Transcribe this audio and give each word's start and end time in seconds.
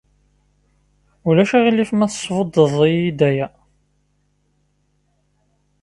Ulac 1.27 1.51
aɣilif 1.57 1.91
ma 1.93 2.07
tesbudad-iyi-d 2.11 3.19
aya? 3.29 3.47